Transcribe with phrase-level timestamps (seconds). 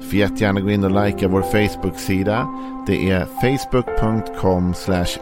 [0.00, 2.48] Du får jättegärna gå in och likea vår Facebook-sida.
[2.86, 4.74] Det är facebook.com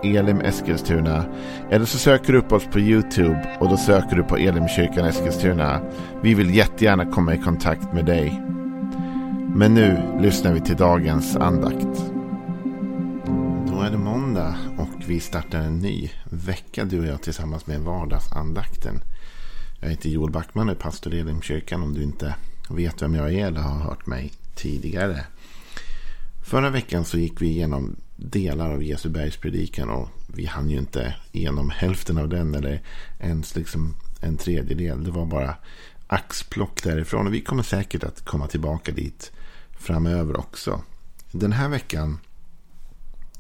[0.02, 1.24] elimeskilstuna.
[1.70, 5.80] Eller så söker du upp oss på YouTube och då söker du på Elimkyrkan Eskilstuna.
[6.23, 8.42] Vi vill jättegärna komma i kontakt med dig.
[9.54, 12.12] Men nu lyssnar vi till dagens andakt.
[13.66, 17.80] Då är det måndag och vi startar en ny vecka du och jag tillsammans med
[17.80, 19.01] vardagsandakten.
[19.80, 22.34] Jag heter Joel Backman och är pastor i Elimkyrkan om du inte
[22.70, 25.24] vet vem jag är eller har hört mig tidigare.
[26.42, 31.15] Förra veckan så gick vi igenom delar av Jesu bergspredikan och vi hann ju inte
[31.32, 32.82] igenom hälften av den eller
[33.21, 35.04] ens liksom en tredjedel.
[35.04, 35.57] Det var bara
[36.07, 39.32] axplock därifrån och vi kommer säkert att komma tillbaka dit
[39.79, 40.82] framöver också.
[41.30, 42.18] Den här veckan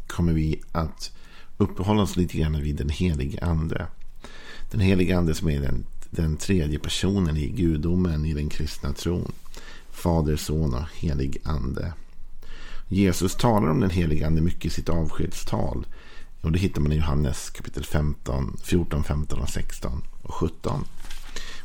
[0.06, 1.12] kommer vi att
[1.56, 3.86] uppehålla oss lite grann vid den helige ande.
[4.70, 9.32] Den helige ande som är den, den tredje personen i gudomen i den kristna tron.
[9.96, 11.92] Fader, son och helig ande.
[12.88, 15.86] Jesus talar om den helige ande mycket i sitt avskedstal.
[16.40, 20.84] Och det hittar man i Johannes kapitel 15, 14, 15, och 16 och 17.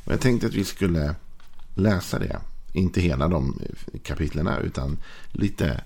[0.06, 1.16] Och jag tänkte att vi skulle
[1.76, 2.40] läsa det.
[2.74, 3.62] Inte hela de
[4.04, 4.98] kapitlen utan
[5.32, 5.84] lite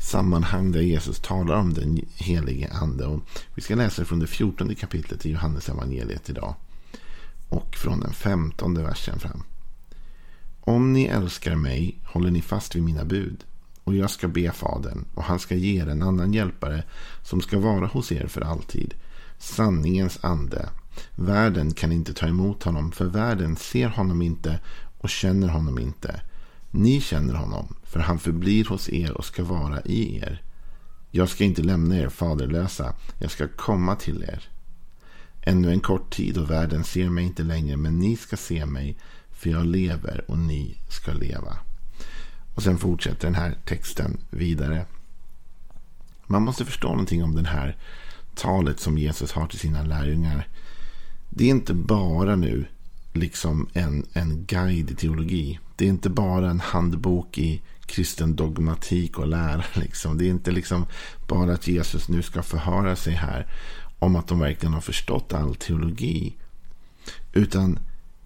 [0.00, 3.06] sammanhang där Jesus talar om den helige ande.
[3.06, 3.20] Och
[3.54, 6.54] vi ska läsa från det 14 kapitlet i Johannes evangeliet idag.
[7.48, 9.42] Och från den 15 versen fram.
[10.60, 13.44] Om ni älskar mig håller ni fast vid mina bud.
[13.84, 16.84] Och jag ska be Fadern och han ska ge er en annan hjälpare
[17.22, 18.94] som ska vara hos er för alltid.
[19.38, 20.68] Sanningens ande.
[21.14, 24.60] Världen kan inte ta emot honom för världen ser honom inte
[24.98, 26.20] och känner honom inte.
[26.70, 30.42] Ni känner honom för han förblir hos er och ska vara i er.
[31.10, 32.94] Jag ska inte lämna er faderlösa.
[33.18, 34.48] Jag ska komma till er.
[35.42, 38.98] Ännu en kort tid och världen ser mig inte längre men ni ska se mig
[39.40, 41.56] för jag lever och ni ska leva.
[42.54, 44.86] Och sen fortsätter den här texten vidare.
[46.26, 47.76] Man måste förstå någonting om det här
[48.34, 50.48] talet som Jesus har till sina lärjungar.
[51.30, 52.66] Det är inte bara nu
[53.12, 55.58] liksom en, en guide i teologi.
[55.76, 59.64] Det är inte bara en handbok i kristen dogmatik och lära.
[59.74, 60.18] Liksom.
[60.18, 60.86] Det är inte liksom
[61.28, 63.46] bara att Jesus nu ska förhöra sig här
[63.98, 66.36] om att de verkligen har förstått all teologi.
[67.32, 67.78] Utan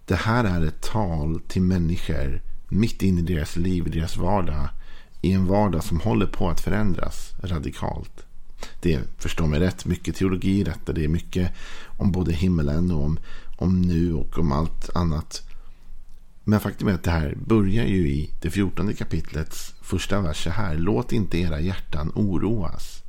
[0.05, 4.69] det här är ett tal till människor mitt in i deras liv, i deras vardag.
[5.21, 8.25] I en vardag som håller på att förändras radikalt.
[8.79, 10.93] Det är, förstå mig rätt, mycket teologi i detta.
[10.93, 11.51] Det är mycket
[11.97, 13.19] om både himmelen och om,
[13.57, 15.41] om nu och om allt annat.
[16.43, 20.49] Men faktum är att det här börjar ju i det fjortonde kapitlets första vers så
[20.49, 20.75] här.
[20.75, 23.03] Låt inte era hjärtan oroas.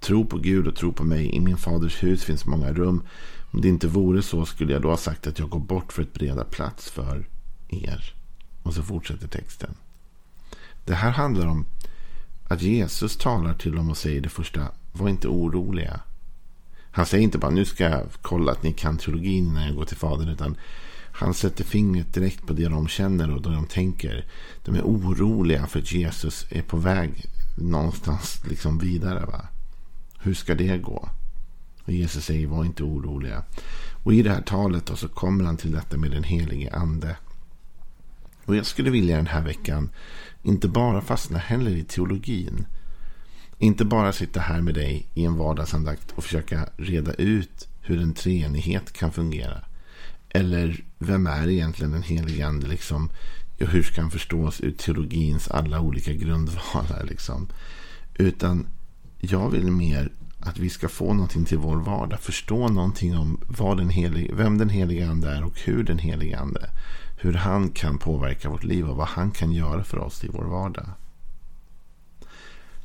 [0.00, 1.34] Tro på Gud och tro på mig.
[1.34, 3.02] I min faders hus finns många rum.
[3.50, 6.02] Om det inte vore så skulle jag då ha sagt att jag går bort för
[6.02, 7.28] att bereda plats för
[7.68, 8.14] er.
[8.62, 9.74] Och så fortsätter texten.
[10.84, 11.66] Det här handlar om
[12.48, 14.68] att Jesus talar till dem och säger det första.
[14.92, 16.00] Var inte oroliga.
[16.90, 19.84] Han säger inte bara nu ska jag kolla att ni kan teologin när jag går
[19.84, 20.28] till Fadern.
[20.28, 20.56] Utan
[21.12, 24.26] han sätter fingret direkt på det de känner och det de tänker.
[24.64, 27.24] De är oroliga för att Jesus är på väg
[27.56, 29.26] någonstans liksom vidare.
[29.26, 29.48] Va?
[30.26, 31.08] Hur ska det gå?
[31.84, 33.44] Och Jesus säger var inte oroliga.
[34.02, 37.16] Och i det här talet då så kommer han till detta med den helige ande.
[38.44, 39.90] Och jag skulle vilja den här veckan
[40.42, 42.66] inte bara fastna heller i teologin.
[43.58, 48.14] Inte bara sitta här med dig i en vardagsandakt och försöka reda ut hur en
[48.14, 49.60] treenighet kan fungera.
[50.28, 52.66] Eller vem är egentligen den helige ande?
[52.66, 53.10] Liksom,
[53.58, 57.04] hur ska han förstås ur teologins alla olika grundvalar?
[57.04, 57.48] Liksom?
[58.14, 58.66] Utan
[59.18, 62.20] jag vill mer att vi ska få någonting till vår vardag.
[62.20, 66.38] Förstå någonting om vad den helige, vem den helige ande är och hur den helige
[66.38, 66.70] ande
[67.16, 70.44] hur han kan påverka vårt liv och vad han kan göra för oss i vår
[70.44, 70.86] vardag.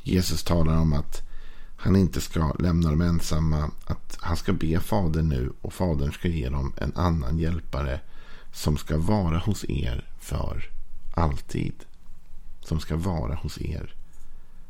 [0.03, 1.21] Jesus talar om att
[1.77, 3.71] han inte ska lämna dem ensamma.
[3.85, 7.99] Att han ska be Fadern nu och Fadern ska ge dem en annan hjälpare
[8.53, 10.69] som ska vara hos er för
[11.13, 11.73] alltid.
[12.59, 13.95] Som ska vara hos er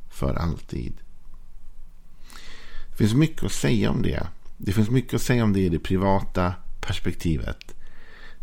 [0.09, 0.93] för alltid.
[2.91, 4.27] Det finns mycket att säga om det.
[4.57, 7.75] Det finns mycket att säga om det i det privata perspektivet.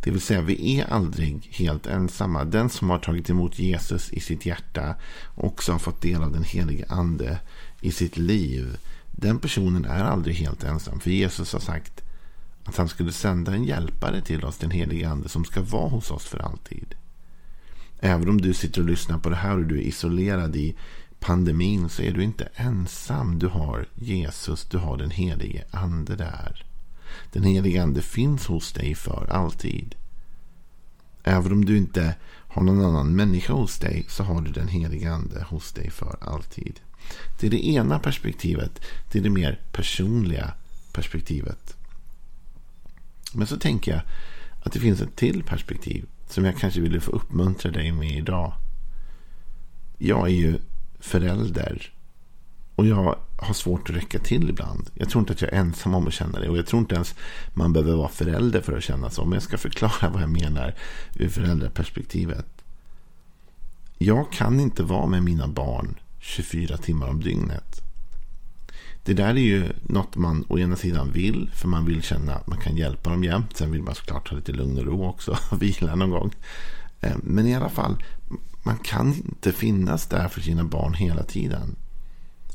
[0.00, 2.44] Det vill säga, vi är aldrig helt ensamma.
[2.44, 6.32] Den som har tagit emot Jesus i sitt hjärta och också har fått del av
[6.32, 7.38] den helige ande
[7.80, 8.76] i sitt liv.
[9.10, 11.00] Den personen är aldrig helt ensam.
[11.00, 12.02] För Jesus har sagt
[12.64, 16.10] att han skulle sända en hjälpare till oss, den helige ande, som ska vara hos
[16.10, 16.94] oss för alltid.
[18.00, 20.76] Även om du sitter och lyssnar på det här och du är isolerad i
[21.20, 23.38] pandemin så är du inte ensam.
[23.38, 26.64] Du har Jesus, du har den helige ande där.
[27.32, 29.94] Den helige ande finns hos dig för alltid.
[31.24, 32.14] Även om du inte
[32.48, 36.18] har någon annan människa hos dig så har du den helige ande hos dig för
[36.20, 36.80] alltid.
[37.40, 38.80] Det är det ena perspektivet.
[39.12, 40.52] Det är det mer personliga
[40.92, 41.76] perspektivet.
[43.32, 44.00] Men så tänker jag
[44.62, 48.52] att det finns ett till perspektiv som jag kanske ville få uppmuntra dig med idag.
[49.98, 50.58] Jag är ju
[51.00, 51.92] förälder.
[52.74, 54.90] Och jag har svårt att räcka till ibland.
[54.94, 56.48] Jag tror inte att jag är ensam om att känna det.
[56.48, 57.14] Och jag tror inte ens
[57.54, 59.24] man behöver vara förälder för att känna så.
[59.24, 60.74] Men jag ska förklara vad jag menar
[61.14, 62.46] ur föräldraperspektivet.
[63.98, 67.82] Jag kan inte vara med mina barn 24 timmar om dygnet.
[69.04, 71.50] Det där är ju något man å ena sidan vill.
[71.54, 73.56] För man vill känna att man kan hjälpa dem jämt.
[73.56, 75.38] Sen vill man såklart ha lite lugn och ro också.
[75.50, 76.32] Och vila någon gång.
[77.00, 78.04] Eh, men i alla fall.
[78.62, 81.76] Man kan inte finnas där för sina barn hela tiden.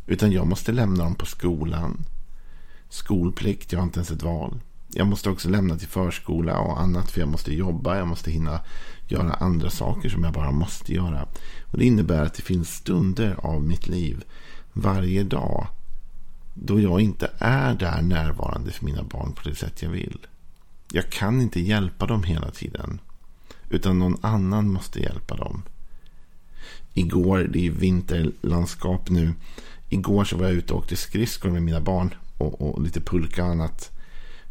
[0.07, 2.06] Utan jag måste lämna dem på skolan.
[2.90, 4.60] Skolplikt, jag har inte ens ett val.
[4.90, 7.98] Jag måste också lämna till förskola och annat för jag måste jobba.
[7.98, 8.60] Jag måste hinna
[9.07, 11.28] göra andra saker som jag bara måste göra.
[11.72, 14.24] Och Det innebär att det finns stunder av mitt liv
[14.74, 15.68] varje dag
[16.54, 20.18] då jag inte är där närvarande för mina barn på det sätt jag vill.
[20.92, 23.00] Jag kan inte hjälpa dem hela tiden.
[23.74, 25.62] Utan någon annan måste hjälpa dem.
[26.94, 29.34] Igår, det är vinterlandskap nu.
[29.90, 32.14] Igår så var jag ute och åkte skridskor med mina barn.
[32.38, 33.92] Och, och lite pulka och annat.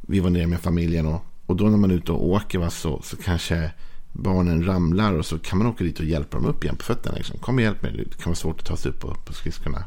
[0.01, 1.07] Vi var nere med familjen.
[1.07, 3.71] Och, och då när man är ute och åker va, så, så kanske
[4.13, 5.13] barnen ramlar.
[5.13, 7.17] Och så kan man åka dit och hjälpa dem upp igen på fötterna.
[7.17, 7.39] Liksom.
[7.39, 7.93] Kom och hjälp mig.
[7.93, 9.85] Det kan vara svårt att ta sig upp på, på skridskorna.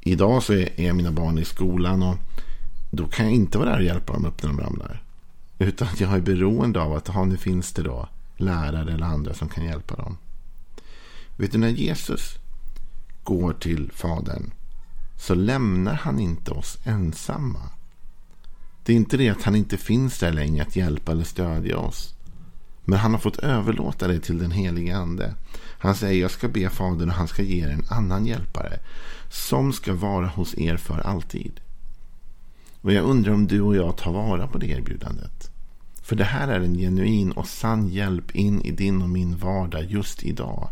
[0.00, 2.02] Idag så är, är mina barn i skolan.
[2.02, 2.16] och
[2.90, 5.02] Då kan jag inte vara där och hjälpa dem upp när de ramlar.
[5.62, 9.34] Utan att jag är beroende av att ha, nu finns det då lärare eller andra
[9.34, 10.16] som kan hjälpa dem.
[11.36, 12.38] Vet du, när Jesus
[13.24, 14.50] går till Fadern
[15.18, 17.70] så lämnar han inte oss ensamma.
[18.84, 22.14] Det är inte det att han inte finns där längre att hjälpa eller stödja oss.
[22.84, 25.34] Men han har fått överlåta det till den helige ande.
[25.78, 28.78] Han säger jag ska be Fadern och han ska ge er en annan hjälpare.
[29.30, 31.60] Som ska vara hos er för alltid.
[32.80, 35.49] Och jag undrar om du och jag tar vara på det erbjudandet.
[36.02, 39.84] För det här är en genuin och sann hjälp in i din och min vardag
[39.84, 40.70] just idag.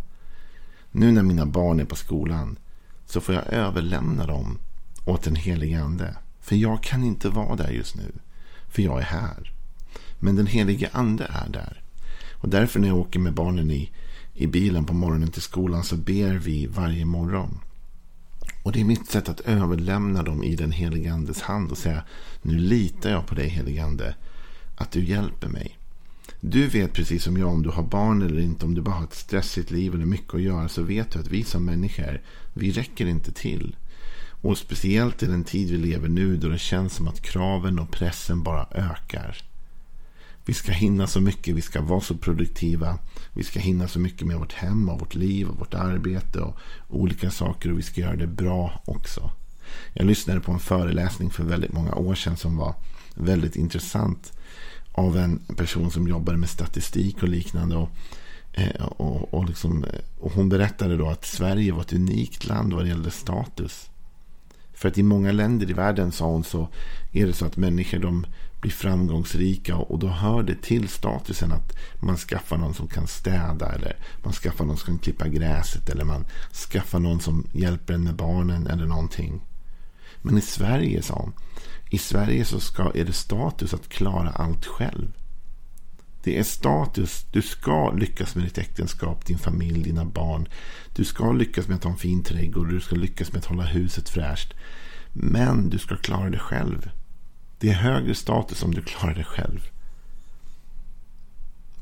[0.91, 2.59] Nu när mina barn är på skolan
[3.07, 4.59] så får jag överlämna dem
[5.05, 6.17] åt den helige ande.
[6.41, 8.13] För jag kan inte vara där just nu.
[8.69, 9.53] För jag är här.
[10.19, 11.83] Men den helige ande är där.
[12.33, 13.91] Och därför när jag åker med barnen i,
[14.35, 17.61] i bilen på morgonen till skolan så ber vi varje morgon.
[18.63, 22.03] Och det är mitt sätt att överlämna dem i den helige andes hand och säga
[22.43, 24.15] nu litar jag på dig helige ande
[24.79, 25.79] att du hjälper mig.
[26.41, 29.05] Du vet precis som jag om du har barn eller inte, om du bara har
[29.05, 32.21] ett stressigt liv eller mycket att göra så vet du att vi som människor,
[32.53, 33.77] vi räcker inte till.
[34.41, 37.91] Och speciellt i den tid vi lever nu då det känns som att kraven och
[37.91, 39.43] pressen bara ökar.
[40.45, 42.99] Vi ska hinna så mycket, vi ska vara så produktiva.
[43.33, 46.57] Vi ska hinna så mycket med vårt hem och vårt liv och vårt arbete och
[46.89, 49.31] olika saker och vi ska göra det bra också.
[49.93, 52.75] Jag lyssnade på en föreläsning för väldigt många år sedan som var
[53.15, 54.33] väldigt intressant
[54.93, 57.77] av en person som jobbade med statistik och liknande.
[57.77, 57.91] Och,
[58.53, 62.73] eh, och, och, liksom, eh, och hon berättade då att Sverige var ett unikt land
[62.73, 63.91] vad det gällde status.
[64.75, 66.69] För att i många länder i världen, sa hon, så
[67.13, 68.27] är det så att människor de
[68.61, 73.73] blir framgångsrika och då hör det till statusen att man skaffar någon som kan städa
[73.73, 76.25] eller man skaffar någon som kan klippa gräset eller man
[76.71, 79.41] skaffar någon som hjälper en med barnen eller någonting.
[80.23, 81.33] Men i Sverige, sa hon,
[81.91, 85.13] i Sverige så ska, är det status att klara allt själv.
[86.23, 87.27] Det är status.
[87.33, 90.49] Du ska lyckas med ditt äktenskap, din familj, dina barn.
[90.95, 92.71] Du ska lyckas med att ha en fin trädgård.
[92.71, 94.55] Du ska lyckas med att hålla huset fräscht.
[95.13, 96.91] Men du ska klara det själv.
[97.59, 99.71] Det är högre status om du klarar det själv.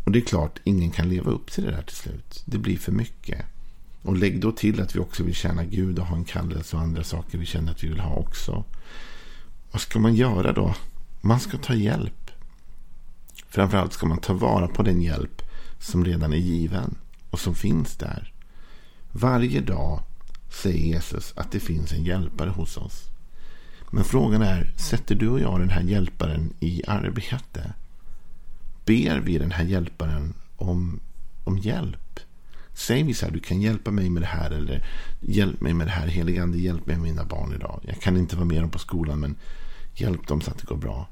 [0.04, 2.42] Och det är klart, ingen kan leva upp till det där till slut.
[2.44, 3.44] Det blir för mycket.
[4.06, 6.82] Och lägg då till att vi också vill tjäna Gud och ha en kallelse och
[6.82, 8.64] andra saker vi känner att vi vill ha också.
[9.70, 10.75] Vad ska man göra då?
[11.20, 12.30] Man ska ta hjälp.
[13.48, 15.42] Framförallt ska man ta vara på den hjälp
[15.78, 16.94] som redan är given
[17.30, 18.32] och som finns där.
[19.12, 20.02] Varje dag
[20.50, 23.02] säger Jesus att det finns en hjälpare hos oss.
[23.90, 27.72] Men frågan är, sätter du och jag den här hjälparen i arbete?
[28.84, 31.00] Ber vi den här hjälparen om,
[31.44, 32.20] om hjälp?
[32.76, 34.85] Säg vi så här, du kan hjälpa mig med det här eller
[35.21, 37.80] hjälp mig med det här, heligande, hjälp mig med mina barn idag.
[37.87, 39.37] Jag kan inte vara med dem på skolan men
[39.95, 41.09] hjälp dem så att det går bra.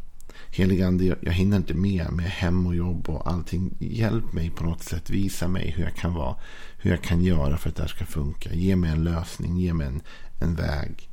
[0.50, 3.76] Heligande, jag, jag hinner inte med med hem och jobb och allting.
[3.78, 5.10] Hjälp mig på något sätt.
[5.10, 6.36] Visa mig hur jag kan vara.
[6.78, 8.54] Hur jag kan göra för att det här ska funka.
[8.54, 9.56] Ge mig en lösning.
[9.56, 10.00] Ge mig en,
[10.40, 11.08] en väg.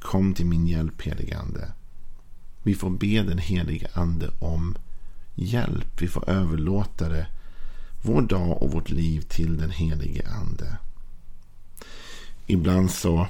[0.00, 1.72] Kom till min hjälp heligande.
[2.62, 4.76] Vi får be den heliga ande om
[5.34, 6.02] hjälp.
[6.02, 7.26] Vi får överlåta det,
[8.06, 10.76] vår dag och vårt liv till den helige ande.
[12.46, 13.26] Ibland så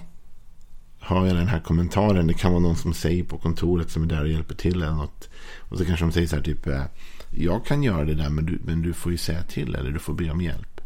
[1.00, 2.26] hör jag den här kommentaren.
[2.26, 4.92] Det kan vara någon som säger på kontoret som är där och hjälper till eller
[4.92, 5.28] något.
[5.59, 6.66] Och så kanske de säger så här typ.
[6.66, 6.85] Eh,
[7.30, 9.99] jag kan göra det där men du, men du får ju säga till eller du
[9.99, 10.80] får be om hjälp.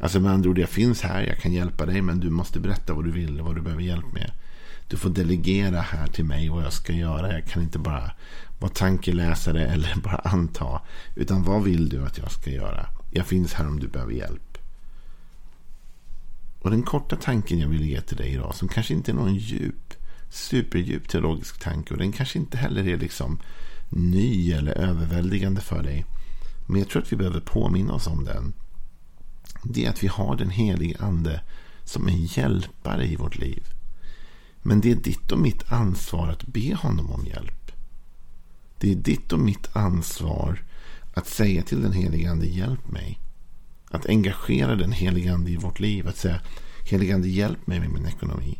[0.00, 2.94] Alltså med andra ord, jag finns här, jag kan hjälpa dig men du måste berätta
[2.94, 4.30] vad du vill och vad du behöver hjälp med.
[4.88, 7.32] Du får delegera här till mig vad jag ska göra.
[7.32, 8.10] Jag kan inte bara
[8.58, 10.80] vara tankeläsare eller bara anta.
[11.16, 12.86] Utan vad vill du att jag ska göra?
[13.18, 14.58] Jag finns här om du behöver hjälp.
[16.60, 19.34] Och den korta tanken jag vill ge till dig idag, som kanske inte är någon
[19.34, 19.94] djup,
[20.30, 21.94] superdjup teologisk tanke.
[21.94, 23.38] Och den kanske inte heller är liksom
[23.88, 26.04] ny eller överväldigande för dig.
[26.66, 28.52] Men jag tror att vi behöver påminna oss om den.
[29.62, 31.40] Det är att vi har den helige ande
[31.84, 33.64] som en hjälpare i vårt liv.
[34.62, 37.72] Men det är ditt och mitt ansvar att be honom om hjälp.
[38.78, 40.62] Det är ditt och mitt ansvar
[41.18, 43.18] att säga till den helige Ande, hjälp mig.
[43.90, 46.08] Att engagera den helige Ande i vårt liv.
[46.08, 46.40] Att säga,
[46.84, 48.58] helige Ande, hjälp mig med min ekonomi.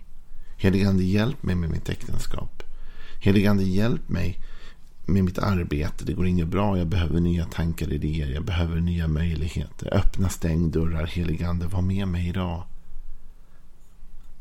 [0.57, 2.63] Helige Ande, hjälp mig med mitt äktenskap.
[3.21, 4.39] Helige Ande, hjälp mig
[5.07, 6.05] med mitt arbete.
[6.05, 6.79] Det går inget bra.
[6.79, 8.31] Jag behöver nya tankar, idéer.
[8.31, 9.95] Jag behöver nya möjligheter.
[9.95, 11.07] Öppna stängdörrar.
[11.07, 12.63] Helige Ande, var med mig idag.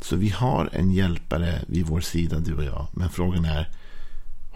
[0.01, 2.87] Så vi har en hjälpare vid vår sida, du och jag.
[2.91, 3.69] Men frågan är,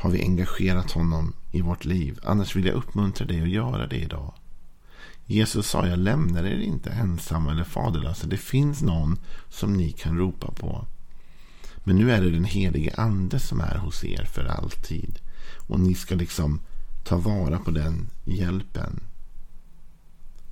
[0.01, 2.19] har vi engagerat honom i vårt liv?
[2.23, 4.33] Annars vill jag uppmuntra dig att göra det idag.
[5.25, 8.27] Jesus sa, jag lämnar er inte ensamma eller faderlösa.
[8.27, 10.85] Det finns någon som ni kan ropa på.
[11.83, 15.19] Men nu är det den helige ande som är hos er för alltid.
[15.67, 16.59] Och ni ska liksom
[17.03, 18.99] ta vara på den hjälpen.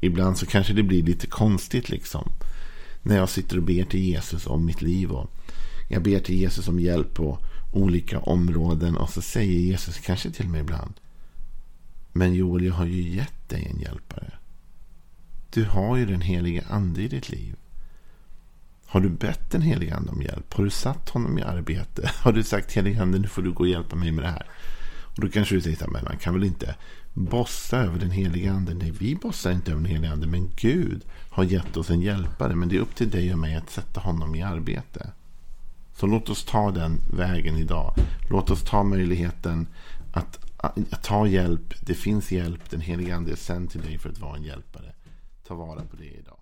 [0.02, 2.32] Ibland så kanske det blir lite konstigt liksom
[3.02, 5.12] när jag sitter och ber till Jesus om mitt liv.
[5.12, 5.32] Och
[5.88, 7.42] jag ber till Jesus om hjälp och
[7.72, 8.98] olika områden.
[8.98, 10.94] Och så säger Jesus kanske till mig ibland.
[12.12, 14.32] Men Joel, jag har ju gett dig en hjälpare.
[15.50, 17.56] Du har ju den heliga ande i ditt liv.
[18.86, 20.54] Har du bett den heliga ande om hjälp?
[20.54, 22.12] Har du satt honom i arbete?
[22.24, 24.46] Har du sagt heliga ande, nu får du gå och hjälpa mig med det här?
[25.16, 26.76] Och då kanske du säger, men man kan väl inte
[27.14, 28.74] bossa över den heliga ande.
[28.74, 30.28] Nej, vi bossar inte över den heliga ande.
[30.28, 32.56] Men Gud har gett oss en hjälpare.
[32.56, 35.12] Men det är upp till dig och mig att sätta honom i arbete.
[36.00, 37.94] Så låt oss ta den vägen idag.
[38.30, 39.68] Låt oss ta möjligheten
[40.14, 41.74] att, att ta hjälp.
[41.82, 42.70] Det finns hjälp.
[42.70, 44.94] Den heliga ande är sänd till dig för att vara en hjälpare.
[45.48, 46.39] Ta vara på det idag.